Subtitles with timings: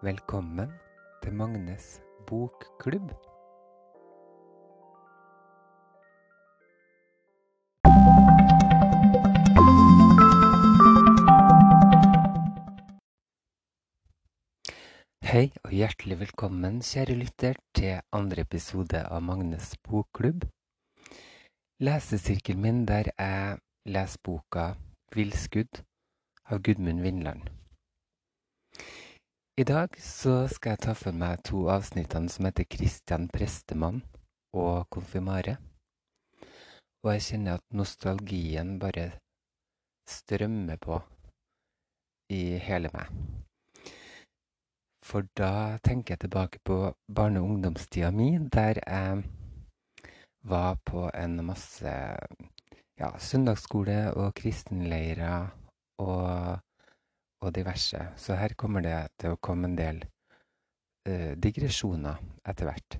[0.00, 0.70] Velkommen
[1.20, 3.10] til Magnes bokklubb.
[15.20, 20.48] Hei og hjertelig velkommen, kjære lytter, til andre episode av Magnes bokklubb.
[21.84, 24.70] Lesesirkelen min der jeg leser boka
[25.12, 25.84] 'Villskudd'
[26.48, 27.59] av Gudmund Vindland.
[29.60, 34.00] I dag så skal jeg ta for meg to avsnittene som heter 'Kristian prestemann'
[34.56, 35.56] og 'Konfirmare'.
[37.04, 39.18] Og jeg kjenner at nostalgien bare
[40.08, 41.00] strømmer på
[42.32, 43.12] i hele meg.
[45.04, 49.24] For da tenker jeg tilbake på barne- og ungdomstida mi, der jeg
[50.42, 51.92] var på en masse
[53.00, 55.48] ja, søndagsskole og kristenleirer
[55.98, 56.58] og,
[57.40, 58.00] og diverse.
[58.16, 60.02] Så her kommer det til å komme en del
[61.08, 62.98] eh, digresjoner etter hvert.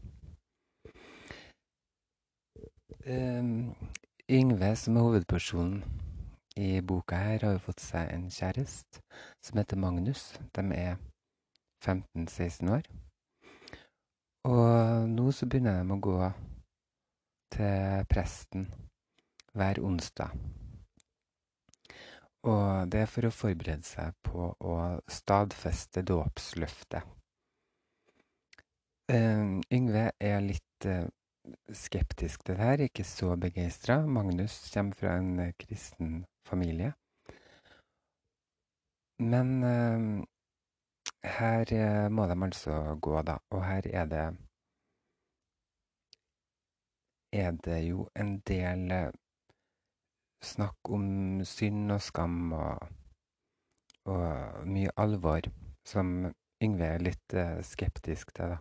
[3.06, 3.72] Um,
[4.30, 5.82] Yngve, som er hovedpersonen
[6.56, 9.00] i boka her, har jo fått seg en kjæreste
[9.42, 10.34] som heter Magnus.
[10.54, 10.98] De er
[11.84, 12.84] 15-16 år.
[14.44, 16.16] Og nå så begynner de å gå
[17.56, 18.68] til presten
[19.52, 20.32] hver onsdag.
[22.48, 24.76] Og det er for å forberede seg på å
[25.12, 27.04] stadfeste dåpsløftet.
[29.10, 31.04] Uh, Yngve er litt uh,
[31.74, 33.98] skeptisk til det her, ikke så begeistra.
[34.06, 36.94] Magnus kommer fra en uh, kristen familie.
[39.20, 39.58] Men
[41.20, 41.70] her
[42.08, 43.34] må de altså gå, da.
[43.52, 44.22] Og her er det
[47.36, 49.12] er det jo en del
[50.44, 51.04] snakk om
[51.46, 52.88] synd og skam og,
[54.08, 55.48] og mye alvor
[55.86, 58.58] som Yngve er litt skeptisk til, da.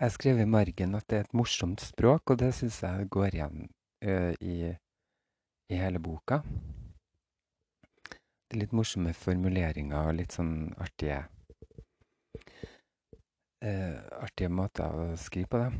[0.00, 3.36] Jeg skrev i margen at det er et morsomt språk, og det syns jeg går
[3.36, 3.68] igjen
[4.04, 4.56] uh, i,
[5.70, 6.40] i, hele boka.
[8.02, 11.22] Det er litt morsomme formuleringer og litt sånn artige
[13.64, 15.70] uh, Artige måter å skrive på, det.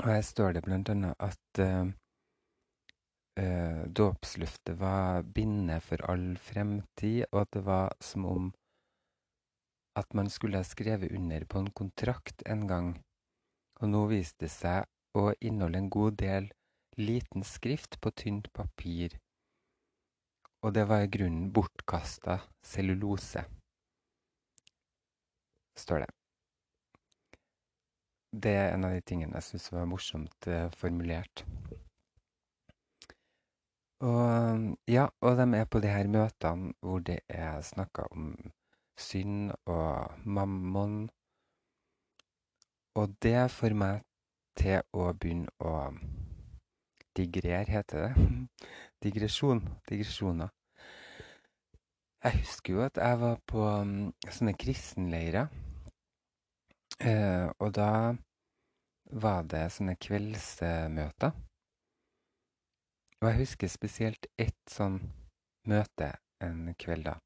[0.00, 1.90] Og her står det blant annet at uh,
[3.36, 8.48] dåpsløftet var bindende for all fremtid, og at det var som om
[9.96, 12.90] at man skulle ha skrevet under på en kontrakt en gang,
[13.80, 16.50] og nå viste det seg å inneholde en god del
[17.00, 19.16] liten skrift på tynt papir,
[20.62, 23.44] og det var i grunnen bortkasta cellulose,
[25.80, 26.10] står det.
[28.30, 31.42] Det er en av de tingene jeg syns var morsomt uh, formulert.
[34.00, 38.30] Og ja, og de er på de her møtene hvor det er snakka om
[38.96, 41.10] synd og mammon.
[42.96, 44.00] Og det får meg
[44.56, 45.90] til å begynne å
[47.16, 48.48] digrere, heter det.
[49.04, 49.62] Digresjon.
[49.88, 50.48] Digresjoner.
[52.24, 55.48] Jeg husker jo at jeg var på um, sånne kristenleirer.
[57.00, 57.92] Eh, og da
[59.24, 61.32] var det sånne kveldsmøter.
[63.20, 65.00] Og jeg husker spesielt ett sånn
[65.68, 67.18] møte en kveld da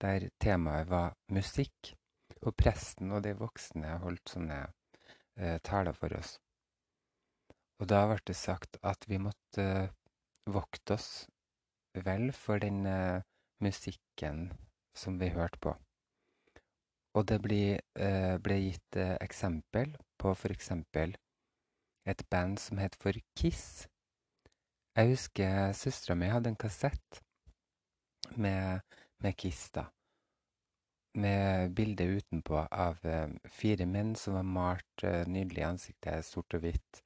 [0.00, 1.94] der temaet var musikk.
[2.40, 4.60] Og presten og de voksne holdt sånne
[5.36, 6.38] eh, taler for oss.
[7.80, 9.90] Og da ble det sagt at vi måtte eh,
[10.48, 11.10] vokte oss
[12.06, 13.20] vel for den eh,
[13.60, 14.48] musikken
[14.96, 15.74] som vi hørte på.
[17.18, 17.62] Og det ble,
[18.00, 20.72] eh, ble gitt eh, eksempel på f.eks.
[22.08, 23.84] et band som het for Kiss.
[24.96, 27.22] Jeg husker søstera mi hadde en kassett
[28.36, 28.80] med
[29.20, 29.84] med Kiss, da.
[31.14, 36.54] Med bilde utenpå av eh, fire menn som var malt eh, nydelig i ansiktet, sort
[36.56, 37.02] og hvitt.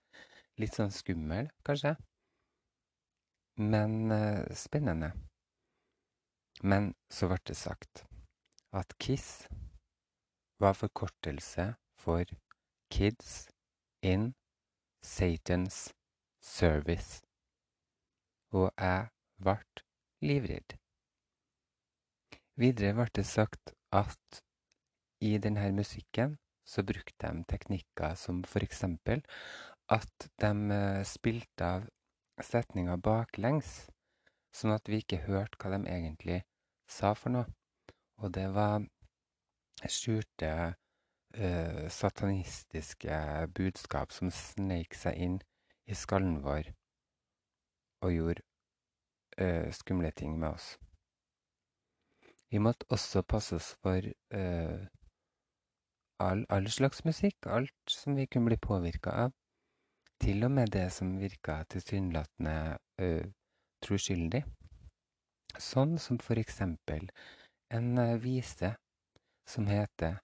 [0.61, 1.97] Litt sånn skummel, kanskje.
[3.59, 5.11] Men eh, spennende.
[6.63, 8.05] Men så ble det sagt
[8.75, 9.49] at Kiss
[10.63, 12.31] var forkortelse for
[12.95, 13.49] Kids
[14.03, 14.33] in
[15.03, 15.89] Satans
[16.39, 17.25] Service.
[18.55, 19.09] Og jeg
[19.43, 19.85] ble
[20.23, 20.77] livredd.
[22.55, 24.41] Videre ble det sagt at
[25.25, 29.25] i denne musikken så brukte de teknikker som for eksempel
[29.93, 31.89] at de spilte av
[32.41, 33.91] setninger baklengs,
[34.55, 36.41] sånn at vi ikke hørte hva de egentlig
[36.91, 37.51] sa for noe.
[38.23, 38.87] Og det var
[39.91, 43.19] skjulte uh, satanistiske
[43.57, 45.37] budskap som sneik seg inn
[45.91, 46.71] i skallen vår
[48.05, 48.43] og gjorde
[49.41, 50.75] uh, skumle ting med oss.
[52.53, 54.05] Vi måtte også passe oss for
[54.37, 54.85] uh,
[56.23, 59.33] all, all slags musikk, alt som vi kunne bli påvirka av.
[60.23, 63.25] Til og med det som virka tilsynelatende uh,
[63.83, 64.45] troskyldig.
[65.59, 67.09] Sånn som for eksempel
[67.75, 68.75] en uh, vise
[69.51, 70.21] som heter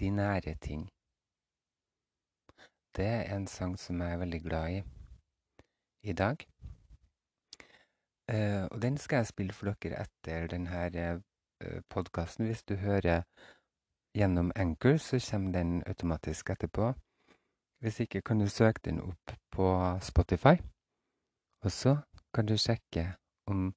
[0.00, 0.88] De nære ting.
[2.96, 4.80] Det er en sang som jeg er veldig glad i
[6.02, 6.49] i dag.
[8.30, 10.82] Uh, og den skal jeg spille for dere etter denne
[11.64, 12.46] uh, podkasten.
[12.46, 13.22] Hvis du hører
[14.14, 16.92] gjennom Anchor, så kommer den automatisk etterpå.
[17.82, 20.60] Hvis ikke kan du søke den opp på Spotify.
[21.64, 21.96] Og så
[22.34, 23.14] kan du sjekke
[23.46, 23.72] om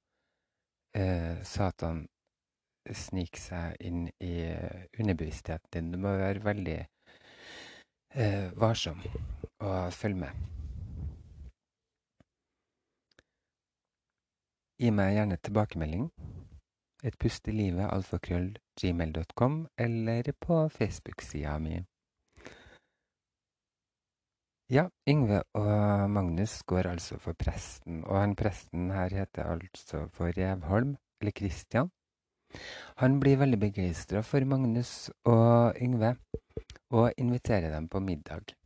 [0.96, 2.06] eh, Satan
[2.92, 4.44] sniker seg inn i
[5.00, 5.92] underbevisstheten din.
[5.92, 6.80] Du må være veldig
[8.60, 9.00] varsom
[9.58, 10.53] og følge med.
[14.82, 16.06] Gi meg gjerne tilbakemelding.
[17.06, 21.76] Et pust i livet, alfakrøll, gmail.com, eller på Facebook-sida mi.
[24.72, 30.32] Ja, Yngve og Magnus går altså for presten, og han presten her heter altså for
[30.34, 31.92] Revholm, eller Kristian.
[32.98, 36.16] Han blir veldig begeistra for Magnus og Yngve,
[36.90, 38.56] og inviterer dem på middag.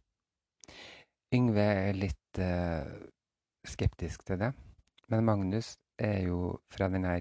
[1.35, 2.89] Yngve er litt uh,
[3.67, 4.55] skeptisk til det,
[5.13, 7.21] men Magnus er jo fra den her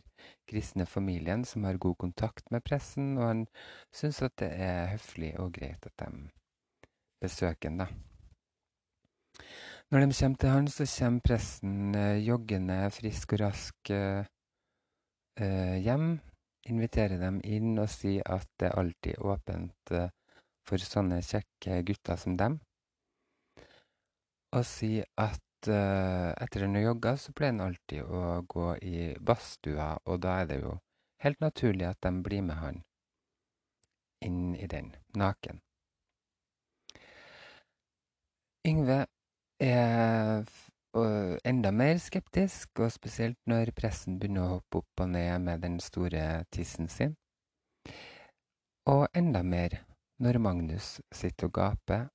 [0.49, 3.45] kristne familien som har god kontakt med pressen, og han
[3.93, 6.29] syns at det er høflig og greit at de
[7.21, 7.87] besøker ham, da.
[9.91, 14.25] Når de kommer til han, så kommer pressen eh, joggende frisk og rask eh,
[15.39, 16.17] eh, hjem,
[16.67, 19.93] inviterer dem inn og sier at det er alltid åpent
[20.67, 22.59] for sånne kjekke gutter som dem,
[24.51, 29.97] og sier at etter han har jogga, så pleier han alltid å gå i badstua,
[30.05, 30.77] og da er det jo
[31.23, 32.81] helt naturlig at de blir med han
[34.25, 35.61] inn i den, naken.
[38.67, 39.05] Yngve
[39.61, 40.47] er
[41.47, 45.79] enda mer skeptisk, og spesielt når pressen begynner å hoppe opp og ned med den
[45.83, 47.15] store tissen sin.
[48.89, 49.83] Og enda mer
[50.23, 52.07] når Magnus sitter og gaper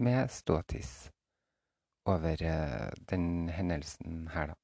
[0.00, 1.10] med ståtiss
[2.04, 4.54] over uh, den hendelsen her, da.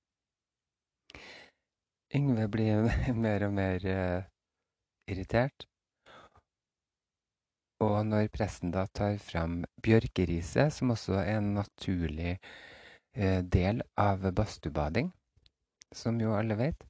[2.14, 2.88] Yngve blir
[3.24, 4.22] mer og mer uh,
[5.08, 5.68] irritert.
[7.80, 12.38] Og når presten da tar fram bjørkeriset, som også er en naturlig
[13.16, 15.12] uh, del av badstuebading,
[15.94, 16.84] som jo alle vet,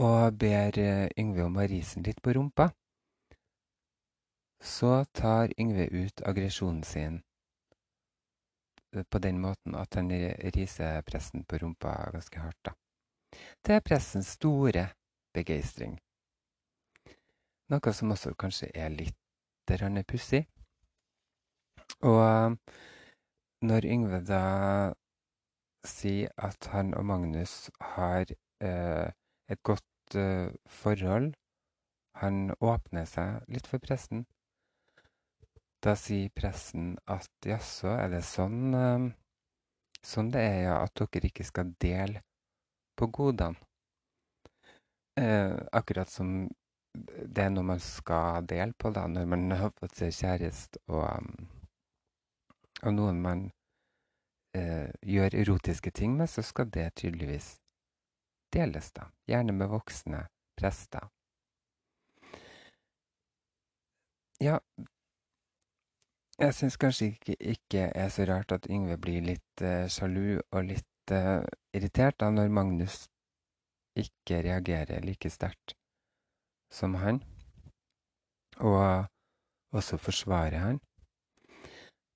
[0.00, 0.74] og ber
[1.20, 2.72] Yngve om å rise litt på rumpa,
[4.64, 7.20] så tar Yngve ut aggresjonen sin
[9.10, 10.10] på den måten at han
[10.54, 12.60] riser presten på rumpa ganske hardt.
[12.64, 12.72] da.
[13.66, 14.88] Det er pressens store
[15.34, 15.98] begeistring.
[17.72, 19.16] Noe som også kanskje er litt
[20.06, 20.44] pussig.
[22.04, 22.58] Og
[23.64, 24.92] når Yngve da
[25.84, 28.28] sier at han og Magnus har
[28.60, 29.08] eh,
[29.48, 31.32] et godt eh, forhold,
[32.20, 34.26] han åpner seg litt for pressen,
[35.84, 39.08] da sier pressen at jaså, er det sånn, uh,
[40.00, 42.24] sånn det er, ja, at dere ikke skal dele
[42.96, 43.60] på godene?
[45.14, 46.48] Eh, akkurat som
[46.94, 51.04] det er noe man skal dele på da, når man har fått seg kjæreste og,
[51.06, 51.46] um,
[52.82, 53.44] og noen man
[54.58, 57.54] eh, gjør erotiske ting med, så skal det tydeligvis
[58.54, 59.08] deles, da.
[59.30, 60.24] Gjerne med voksne
[60.58, 61.08] prester.
[64.42, 64.58] Ja,
[66.38, 70.64] jeg syns kanskje ikke, ikke er så rart at Yngve blir litt uh, sjalu og
[70.66, 73.04] litt uh, irritert da når Magnus
[73.98, 75.76] ikke reagerer like sterkt
[76.74, 77.20] som han,
[78.58, 79.06] og
[79.74, 80.80] også forsvarer han.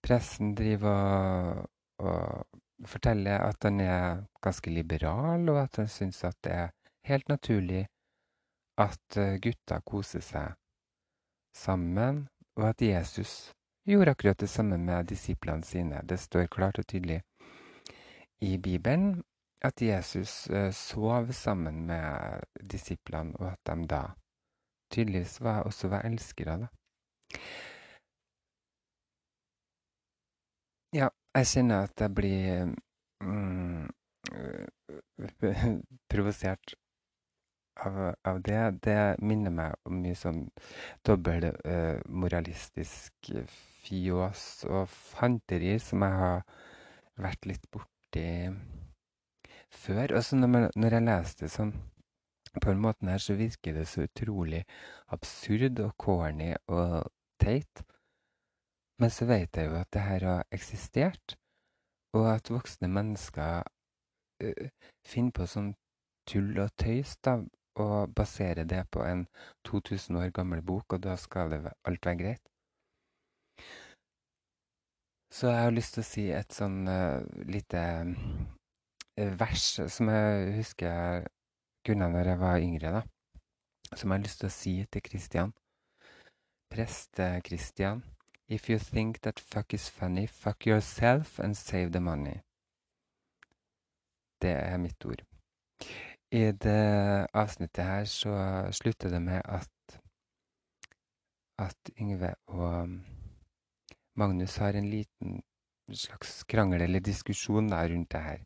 [0.03, 1.69] Pressen driver
[2.03, 6.75] og, og forteller at han er ganske liberal, og at han syns at det er
[7.07, 7.85] helt naturlig
[8.79, 10.59] at uh, gutta koser seg
[11.55, 12.27] sammen,
[12.59, 13.53] og at Jesus
[13.93, 16.03] gjorde akkurat det samme med disiplene sine.
[16.05, 17.23] Det står klart og tydelig
[18.41, 19.23] i Bibelen
[19.65, 24.03] at Jesus uh, sov sammen med disiplene, og at de da
[24.93, 26.59] tydeligvis var, også var elskere.
[26.59, 26.67] da.
[30.95, 32.71] Ja, jeg kjenner at jeg blir
[33.21, 33.89] mm,
[36.11, 36.75] provosert
[37.87, 38.81] av, av, det.
[38.85, 40.51] Det minner meg om mye sånn
[41.07, 43.47] dobbeltmoralistisk uh,
[43.85, 46.43] fjås og fanteri som jeg har
[47.19, 48.51] vært litt borti
[49.75, 50.17] før.
[50.19, 51.73] Og så når, når, jeg leste sånn
[52.59, 54.63] På en måte her så virker det så utrolig
[55.15, 57.07] absurd og corny og
[57.39, 57.85] teit.
[58.99, 61.37] Men så vet jeg jo at det her har eksistert,
[62.17, 63.63] og at voksne mennesker
[64.43, 64.67] uh,
[65.07, 65.75] finner på sånn
[66.29, 67.39] tull og tøys da,
[67.85, 69.27] og basere det på en
[69.67, 72.45] 2000 år gammel bok, og da skal det alt være greit.
[75.31, 77.83] Så jeg har lyst til å si et sånn uh, lite
[79.21, 81.27] uh, vers som jeg husker jeg
[81.85, 83.03] kunne når jeg var yngre, da.
[83.95, 85.53] Som jeg har lyst til å si til Christian.
[86.73, 88.03] Preste-Christian.
[88.49, 92.41] If you think that fuck is funny, fuck yourself and save the money.
[94.41, 95.25] Det er mitt ord.
[96.31, 98.33] I det avsnittet her så
[98.77, 100.01] slutter det med at
[101.59, 102.99] at Yngve og
[104.19, 105.41] Magnus har en liten
[105.91, 108.45] slags krangel eller diskusjon da rundt det her.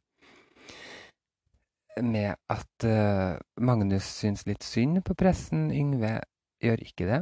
[2.03, 5.71] Med at uh, Magnus syns litt synd på pressen.
[5.73, 6.21] Yngve
[6.62, 7.21] gjør ikke det.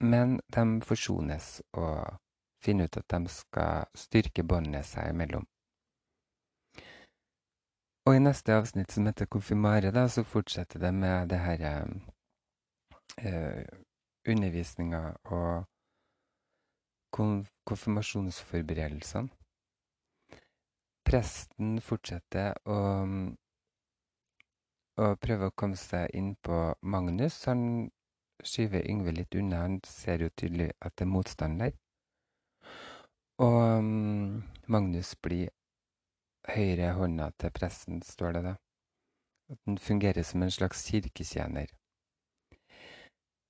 [0.00, 2.16] Men de forsones og
[2.64, 5.44] finner ut at de skal styrke båndene seg imellom.
[8.08, 11.84] Og i neste avsnitt, som heter Konfirmare, da, så fortsetter det med det her
[13.18, 13.64] eh,
[14.28, 15.64] undervisninga og
[17.12, 19.28] konfirmasjonsforberedelsene.
[21.10, 22.78] Presten fortsetter å,
[25.02, 27.42] å prøve å komme seg inn på Magnus.
[27.50, 27.90] Han
[28.46, 29.64] skyver Yngve litt unna.
[29.66, 31.74] Han ser jo tydelig at det er motstand der.
[33.40, 35.48] Og um, Magnus blir
[36.48, 38.56] høyre hånda til presten, står det da.
[39.50, 41.70] At den fungerer som en slags kirketjener.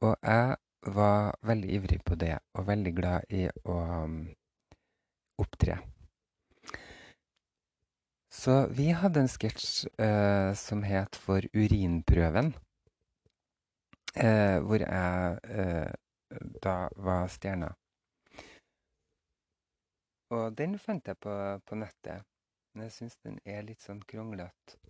[0.03, 4.17] Og jeg var veldig ivrig på det, og veldig glad i å um,
[5.43, 5.79] opptre.
[8.33, 12.55] Så vi hadde en sketsj eh, som het For urinprøven.
[14.17, 15.93] Eh, hvor jeg eh,
[16.65, 17.69] da var stjerna.
[20.33, 21.35] Og den fant jeg på,
[21.69, 22.25] på nettet.
[22.73, 24.81] Men jeg syns den er litt sånn kronglete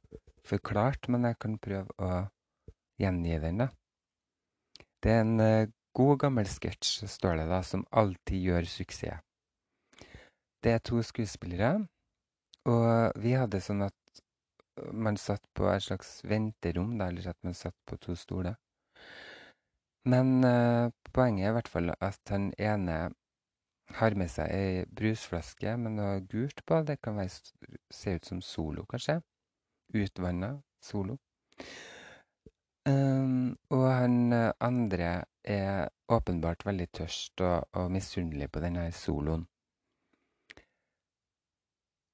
[0.46, 2.10] forklart, men jeg kan prøve å
[3.00, 3.68] gjengi den, da.
[5.02, 9.22] Det er en god, gammel sketsj, står det da, som alltid gjør suksess.
[10.62, 11.80] Det er to skuespillere
[12.70, 14.20] og vi hadde sånn at
[14.94, 18.54] man satt på et slags venterom, da, eller at man satt på to stoler.
[20.08, 22.96] Men uh, poenget er i hvert fall at han ene
[23.98, 26.80] har med seg ei brusflaske med noe gult på.
[26.86, 29.20] Det kan være, se ut som Solo, kanskje.
[29.92, 31.18] Utvanna Solo.
[32.88, 39.44] Um, og han andre er åpenbart veldig tørst og, og misunnelig på denne soloen.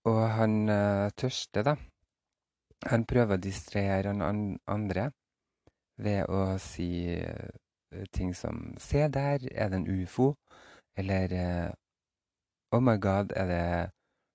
[0.04, 1.75] Og han uh, tørste, da.
[2.87, 5.08] Han prøver å distrahere han andre
[5.98, 10.34] ved å si uh, ting som Se der, er det en ufo?
[10.96, 11.72] Eller uh,
[12.72, 13.90] Oh my God, er det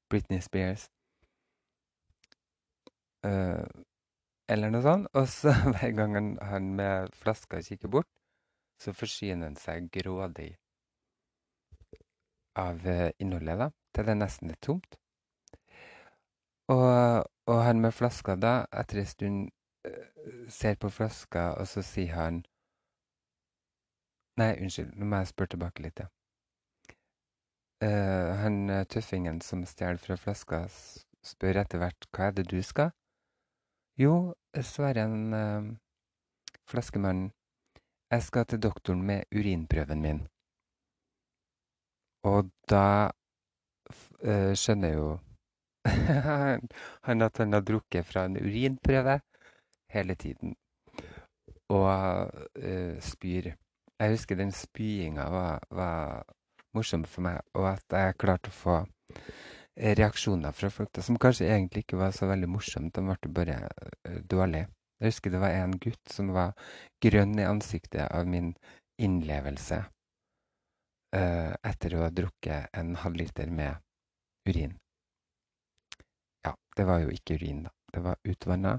[0.10, 0.90] Britney Spears?
[4.52, 5.08] Eller noe sånt.
[5.18, 8.10] Og så hver gang han, med flaska kikker bort,
[8.82, 10.54] så forsyner han seg grådig
[12.60, 12.84] av
[13.18, 14.98] innholdet, da, til det nesten er tomt.
[16.72, 19.40] Og, og han med flaska, da, etter en stund
[19.88, 22.44] uh, ser på flaska, og så sier han
[24.40, 26.08] Nei, unnskyld, nå må jeg spørre tilbake litt, ja.
[27.84, 30.64] Uh, han eh, tøffingen som stjal fra flaska,
[31.22, 32.90] spør etter hvert hva er det du skal?
[33.98, 35.66] Jo, svarer en eh,
[36.66, 37.28] flaskemann,
[38.10, 40.22] jeg skal til doktoren med urinprøven min.
[42.26, 43.12] Og da
[44.26, 45.12] eh, skjønner jo
[47.08, 49.20] han at han har drukket fra en urinprøve
[49.94, 50.56] hele tiden.
[51.70, 53.54] Og eh, spyr.
[54.00, 56.26] Jeg husker den spyinga var, var
[56.74, 58.84] morsom for meg, og at jeg klarte å få
[59.76, 64.20] reaksjoner fra folk som kanskje egentlig ikke var så veldig morsomt, de ble bare eh,
[64.30, 64.70] dårlige.
[65.00, 66.54] Jeg husker det var en gutt som var
[67.04, 68.54] grønn i ansiktet av min
[69.02, 69.80] innlevelse
[71.18, 73.82] uh, etter å ha drukket en halvliter med
[74.48, 74.78] urin.
[76.46, 77.74] Ja, det var jo ikke urin, da.
[77.94, 78.78] Det var utvanna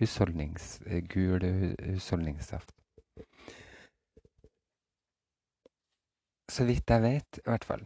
[0.00, 2.72] husholdnings, eh, gul husholdningssaft.
[6.48, 7.84] Så vidt jeg vet, i hvert fall.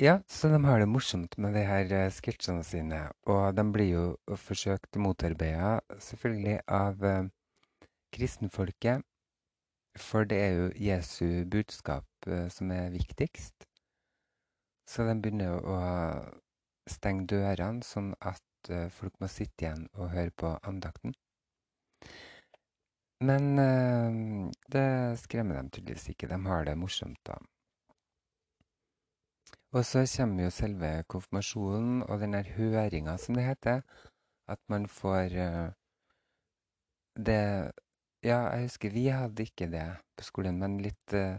[0.00, 2.96] Ja, så de har det morsomt med de her eh, sketsjene sine,
[3.30, 7.28] og de blir jo forsøkt motarbeida, selvfølgelig, av eh,
[8.16, 9.04] kristenfolket,
[9.94, 13.68] for det er jo Jesu budskap eh, som er viktigst.
[14.90, 15.78] Så de begynner jo å
[16.90, 21.14] stenge dørene, sånn at eh, folk må sitte igjen og høre på andakten.
[23.22, 24.88] Men eh, det
[25.22, 26.34] skremmer dem tydeligvis ikke.
[26.34, 27.38] De har det morsomt, da.
[29.74, 33.80] Og så kommer jo selve konfirmasjonen og den der høringa, som det heter.
[34.46, 35.72] At man får uh,
[37.16, 37.72] det
[38.24, 41.36] Ja, jeg husker vi hadde ikke det på skolen, men litt uh,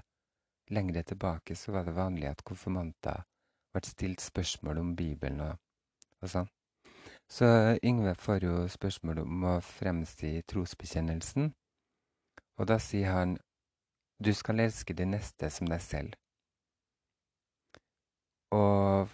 [0.69, 3.23] lengre tilbake så var det vanlig at konfirmanter
[3.73, 5.55] ble stilt spørsmål om Bibelen og,
[6.21, 6.51] og sånn.
[7.29, 7.47] Så
[7.83, 11.49] Yngve får jo spørsmål om å fremsi trosbekjennelsen,
[12.59, 13.37] og da sier han
[14.21, 16.13] du skal elske de neste som deg selv.
[18.53, 19.09] Og,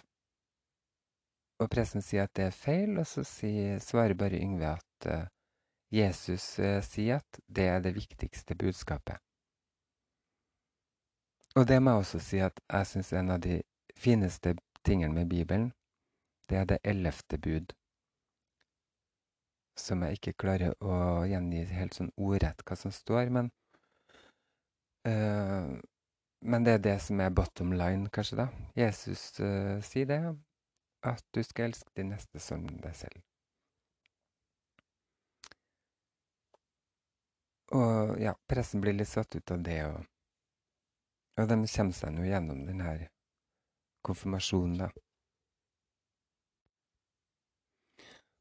[1.62, 5.28] og presten sier at det er feil, og så sier, svarer bare Yngve at uh,
[5.92, 9.20] Jesus uh, sier at det er det viktigste budskapet.
[11.56, 13.60] Og det må jeg også si at jeg syns en av de
[13.96, 14.54] fineste
[14.84, 15.72] tingene med Bibelen,
[16.48, 17.72] det er det ellevte bud.
[19.76, 23.50] Som jeg ikke klarer å gjengi helt sånn ordrett hva som står, men
[25.08, 25.76] eh,
[26.42, 28.48] Men det er det som er bottom line, kanskje, da.
[28.74, 30.22] Jesus uh, sier det,
[31.06, 33.22] at du skal elske de neste som deg selv.
[37.72, 40.02] Og ja, pressen blir litt satt ut av det, og,
[41.40, 43.06] og de kommer seg nå gjennom den her
[44.04, 44.90] konfirmasjonen, da.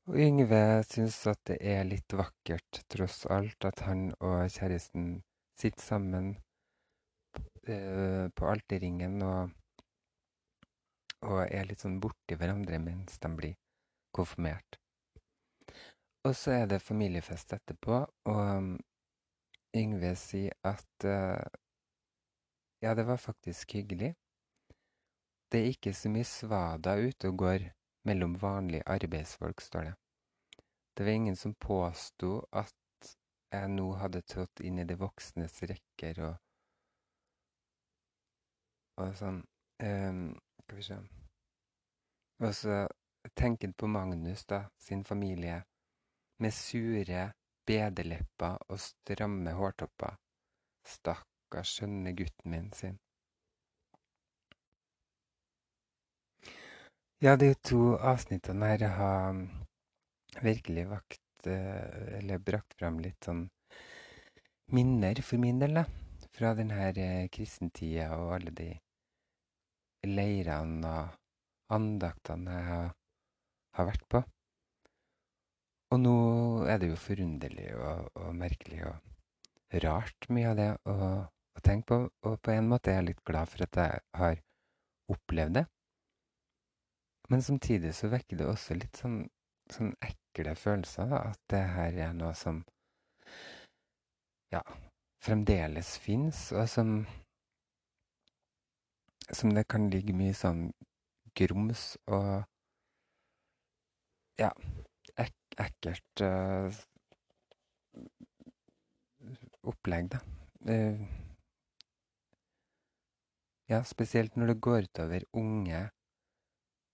[0.09, 5.19] Og Yngve syns at det er litt vakkert, tross alt, at han og kjæresten
[5.61, 6.33] sitter sammen
[7.61, 9.51] på alterringen og,
[11.27, 13.57] og er litt sånn borti hverandre mens de blir
[14.15, 14.79] konfirmert.
[16.25, 18.73] Og så er det familiefest etterpå, og um,
[19.77, 21.45] Yngve sier at eh,
[22.83, 24.11] ja, det var faktisk hyggelig.
[25.51, 27.65] Det er ikke så mye svada ute og går
[28.07, 29.95] mellom vanlige arbeidsfolk, står det.
[30.97, 32.75] Det var ingen som påsto at
[33.51, 36.35] jeg nå hadde trådt inn i de voksnes rekker og,
[38.99, 39.41] og sånn.
[39.81, 40.25] Um,
[40.61, 40.97] skal vi se
[42.41, 42.75] Og så
[43.37, 45.61] tenker han på Magnus, da, sin familie,
[46.41, 47.31] med sure
[47.67, 50.17] bedelepper og stramme hårtopper.
[50.87, 52.97] Stakkars skjønne gutten min, sin.
[57.21, 59.41] Ja, de to avsnittene her har
[60.41, 63.43] virkelig vakt eh, Eller brakt fram litt sånn
[64.73, 65.85] minner for min del, da.
[66.41, 68.71] Fra denne eh, kristentida og alle de
[70.09, 72.87] leirene og andaktene jeg har,
[73.77, 74.23] har vært på.
[75.93, 76.15] Og nå
[76.65, 80.97] er det jo forunderlig og, og merkelig og rart mye av det å,
[81.29, 82.01] å tenke på.
[82.25, 84.43] Og på en måte er jeg litt glad for at jeg har
[85.13, 85.67] opplevd det.
[87.29, 89.27] Men samtidig så vekker det også litt sånn,
[89.69, 91.21] sånn ekle følelser, da.
[91.35, 92.65] At det her er noe som
[94.49, 94.65] ja,
[95.21, 97.01] fremdeles fins, og som
[99.31, 100.65] som det kan ligge mye sånn
[101.37, 102.43] grums og
[104.41, 104.49] ja,
[105.21, 106.73] ek ekkelt uh,
[109.71, 110.19] opplegg, da.
[110.67, 110.99] Uh,
[113.71, 115.85] ja, spesielt når det går utover unge,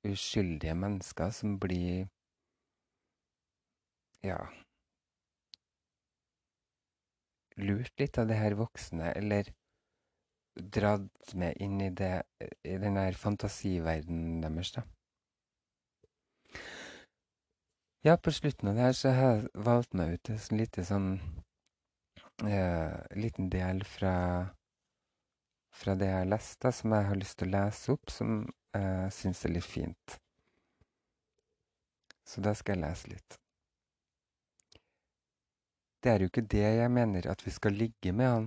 [0.08, 2.06] uskyldige mennesker som blir
[4.24, 4.38] ja
[7.58, 9.50] lurt litt av det her voksne, eller
[10.58, 12.24] dratt med inn i, det,
[12.66, 14.84] i den der fantasiverdenen deres, da.
[18.06, 21.10] Ja, på slutten av det her så har jeg valgt meg ut en lite sånn
[22.46, 24.14] eh, liten del fra,
[25.74, 28.40] fra det jeg har lest, da, som jeg har lyst til å lese opp, som
[28.78, 30.18] jeg syns er litt fint.
[32.28, 33.40] Så da skal jeg lese litt.
[36.08, 38.46] Det er jo ikke det jeg mener at vi skal ligge med han,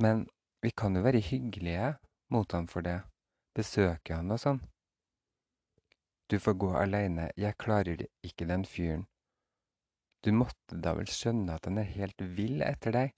[0.00, 0.22] men
[0.64, 1.90] vi kan jo være hyggelige
[2.32, 2.94] mot han for det,
[3.52, 4.60] besøke han og sånn.
[6.32, 9.04] Du får gå aleine, jeg klarer ikke den fyren.
[10.24, 13.12] Du måtte da vel skjønne at han er helt vill etter deg?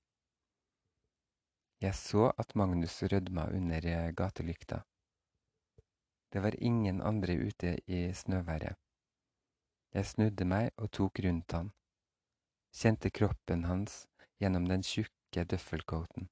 [1.86, 4.80] Jeg så at Magnus rødma under eh, gatelykta.
[6.34, 8.74] Det var ingen andre ute i snøværet.
[9.94, 11.70] Jeg snudde meg og tok rundt han,
[12.74, 14.06] kjente kroppen hans
[14.42, 16.28] gjennom den tjukke døffelcoaten.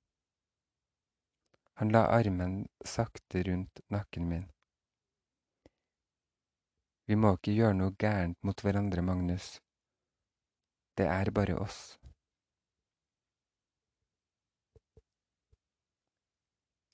[1.80, 4.48] Han la armen sakte rundt nakken min.
[7.06, 9.56] Vi må ikke gjøre noe gærent mot hverandre, Magnus.
[10.98, 11.80] Det er bare oss.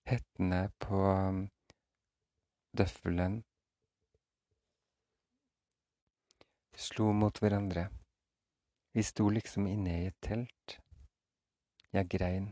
[0.09, 1.43] Hettene på um,
[2.73, 3.43] døffelen
[6.79, 7.89] slo mot hverandre.
[8.99, 10.73] Vi sto liksom inne i et telt.
[11.95, 12.49] Jeg grein.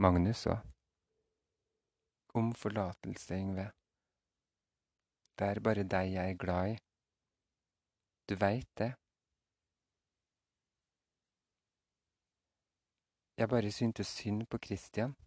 [0.00, 0.62] Magnus òg.
[2.40, 3.66] Om forlatelse, Yngve.
[5.36, 6.80] Det er bare deg jeg er glad i.
[8.24, 8.90] Du veit det.
[13.36, 15.18] Jeg bare syntes synd på Christian.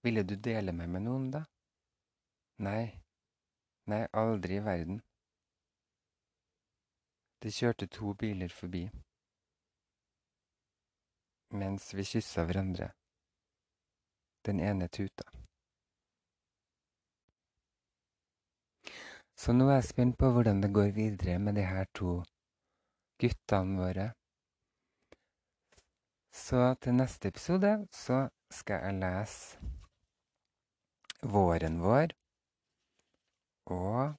[0.00, 1.44] Ville du dele meg med noen, da?
[2.56, 2.86] Nei.
[3.84, 5.04] Nei, aldri i verden.
[7.44, 8.86] Det kjørte to biler forbi.
[11.52, 12.86] Mens vi kyssa hverandre.
[14.48, 15.26] Den ene tuta.
[19.36, 22.16] Så nå er jeg spent på hvordan det går videre med de her to
[23.20, 24.08] guttene våre.
[26.32, 29.72] Så til neste episode så skal jeg lese
[31.28, 32.16] Våren vår
[33.74, 34.16] og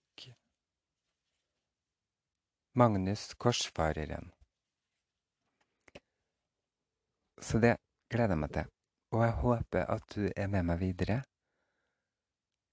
[2.77, 4.31] Magnus Korsfareren.
[7.41, 7.77] Så det
[8.11, 8.67] gleder jeg meg til.
[9.15, 11.21] Og jeg håper at du er med meg videre.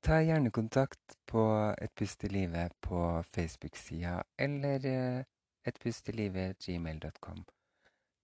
[0.03, 1.45] Ta gjerne kontakt på
[1.79, 5.23] Et pust i livet på Facebook-sida eller eh,
[5.71, 7.45] etpustilivet.gmail.com.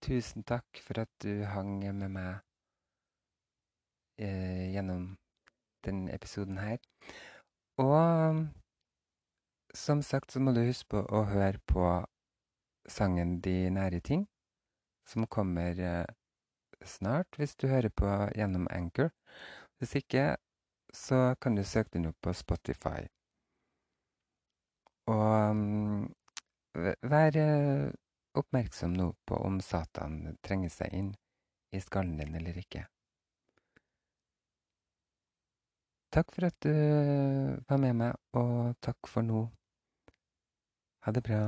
[0.03, 2.43] Tusen takk for at du hang med meg
[4.19, 5.13] eh, gjennom
[5.87, 6.83] denne episoden her.
[7.79, 8.49] Og
[9.75, 11.85] som sagt så må du huske på å høre på
[12.89, 14.25] sangen De nære ting,
[15.09, 16.07] som kommer eh,
[16.85, 19.11] snart hvis du hører på gjennom Anchor.
[19.79, 20.37] Hvis ikke,
[20.95, 23.07] så kan du søke den opp på Spotify.
[25.09, 26.09] Og um,
[26.75, 27.89] vær eh,
[28.39, 31.13] oppmerksom nå på om Satan trenger seg inn
[31.73, 32.87] i skallen din eller ikke.
[36.11, 36.73] Takk for at du
[37.69, 39.45] var med meg, og takk for nå.
[41.05, 41.43] Ha det bra.